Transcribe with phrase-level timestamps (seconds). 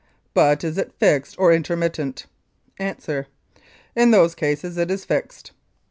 [0.33, 2.25] But is it fixed or intermittent?
[2.79, 3.27] .4.
[3.95, 5.51] In those cases it is fixed.